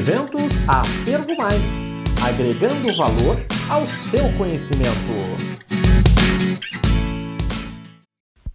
[0.00, 1.90] Eventos Acervo Mais
[2.24, 3.36] agregando valor
[3.68, 4.88] ao seu conhecimento.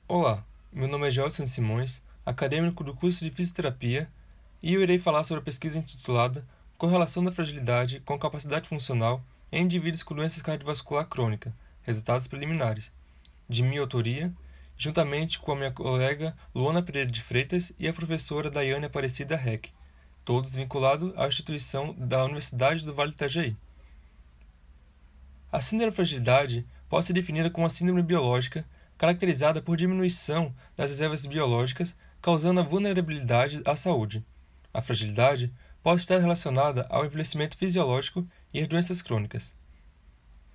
[0.07, 4.09] Olá, meu nome é Gelson Simões, acadêmico do curso de Fisioterapia,
[4.63, 6.43] e eu irei falar sobre a pesquisa intitulada
[6.79, 11.53] Correlação da fragilidade com capacidade funcional em indivíduos com doenças cardiovascular crônica,
[11.83, 12.91] resultados preliminares,
[13.47, 14.33] de minha autoria,
[14.75, 19.69] juntamente com a minha colega Luana Pereira de Freitas e a professora Daiane Aparecida Reck,
[20.25, 23.55] todos vinculados à instituição da Universidade do Vale do Itajaí.
[25.51, 28.65] A síndrome de fragilidade pode ser definida como uma síndrome biológica
[28.97, 34.25] caracterizada por diminuição das reservas biológicas, causando a vulnerabilidade à saúde.
[34.73, 39.53] A fragilidade pode estar relacionada ao envelhecimento fisiológico e às doenças crônicas.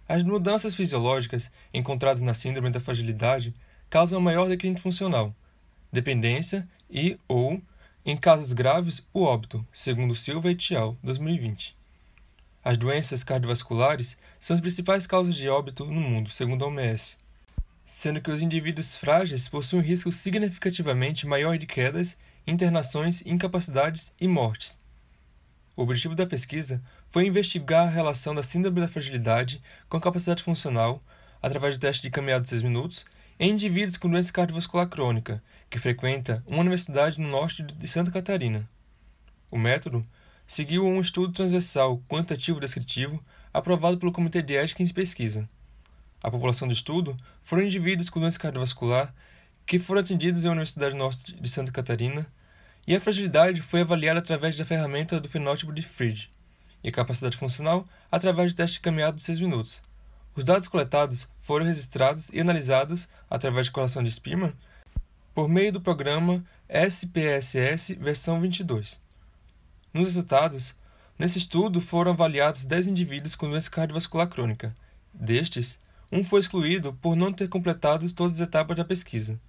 [0.08, 3.54] As mudanças fisiológicas encontradas na síndrome da fragilidade
[3.88, 5.34] causam maior declínio funcional,
[5.92, 7.62] dependência e ou
[8.04, 11.76] em casos graves, o óbito, segundo Silva et al., 2020.
[12.64, 17.16] As doenças cardiovasculares são as principais causas de óbito no mundo, segundo a OMS,
[17.86, 24.26] sendo que os indivíduos frágeis possuem um risco significativamente maior de quedas, internações, incapacidades e
[24.26, 24.78] mortes.
[25.76, 30.42] O objetivo da pesquisa foi investigar a relação da síndrome da fragilidade com a capacidade
[30.42, 31.00] funcional
[31.42, 33.04] através do teste de caminhada de 6 minutos
[33.40, 38.68] em indivíduos com doença cardiovascular crônica, que frequenta uma universidade no norte de Santa Catarina.
[39.50, 40.02] O método
[40.46, 45.48] seguiu um estudo transversal quantitativo descritivo aprovado pelo Comitê de Ética em Pesquisa.
[46.22, 49.14] A população do estudo foram indivíduos com doença cardiovascular
[49.64, 52.26] que foram atendidos em Universidade Norte de Santa Catarina,
[52.86, 56.30] e a fragilidade foi avaliada através da ferramenta do fenótipo de Fried,
[56.84, 59.80] e a capacidade funcional através do teste de caminhada de 6 minutos,
[60.34, 64.52] os dados coletados foram registrados e analisados através de correlação de Spearman
[65.34, 69.00] por meio do programa SPSS versão 22.
[69.92, 70.74] Nos resultados,
[71.18, 74.74] nesse estudo foram avaliados 10 indivíduos com doença cardiovascular crônica.
[75.12, 75.78] Destes,
[76.12, 79.40] um foi excluído por não ter completado todas as etapas da pesquisa.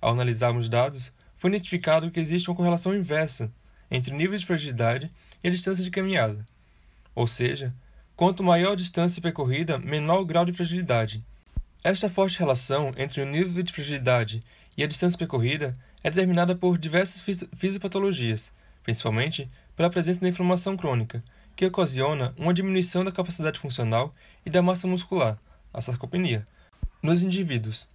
[0.00, 3.50] Ao analisarmos os dados, foi identificado que existe uma correlação inversa
[3.90, 5.10] entre o nível de fragilidade
[5.42, 6.44] e a distância de caminhada.
[7.14, 7.74] Ou seja,
[8.20, 11.24] Quanto maior a distância percorrida, menor o grau de fragilidade.
[11.82, 14.42] Esta forte relação entre o nível de fragilidade
[14.76, 17.22] e a distância percorrida é determinada por diversas
[17.56, 21.24] fisiopatologias, principalmente pela presença da inflamação crônica,
[21.56, 24.12] que ocasiona uma diminuição da capacidade funcional
[24.44, 25.38] e da massa muscular,
[25.72, 26.44] a sarcopenia,
[27.02, 27.88] nos indivíduos.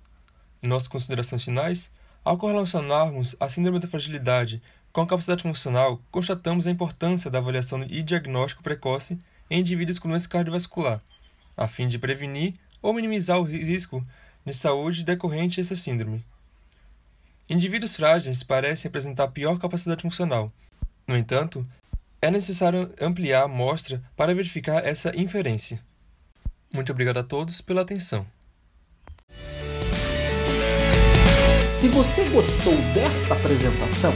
[0.63, 1.91] Em nossas considerações finais,
[2.23, 4.59] ao correlacionarmos a síndrome da fragilidade
[4.91, 9.19] com a capacidade funcional, constatamos a importância da avaliação e diagnóstico precoce
[9.49, 11.01] em indivíduos com doença cardiovascular,
[11.55, 14.01] a fim de prevenir ou minimizar o risco
[14.45, 16.23] de saúde decorrente dessa síndrome.
[17.49, 20.51] Indivíduos frágeis parecem apresentar pior capacidade funcional.
[21.07, 21.65] No entanto,
[22.21, 25.79] é necessário ampliar a amostra para verificar essa inferência.
[26.73, 28.25] Muito obrigado a todos pela atenção.
[31.71, 34.13] Se você gostou desta apresentação,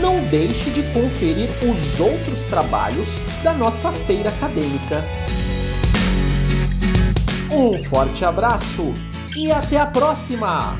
[0.00, 5.04] não deixe de conferir os outros trabalhos da nossa feira acadêmica.
[7.50, 8.94] Um forte abraço
[9.36, 10.78] e até a próxima!